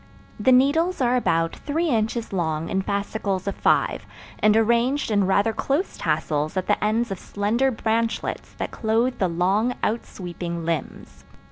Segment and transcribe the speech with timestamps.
[0.39, 4.03] The needles are about three inches long in fascicles of five,
[4.39, 9.27] and arranged in rather close tassels at the ends of slender branchlets that clothe the
[9.29, 11.23] long outsweeping limbs.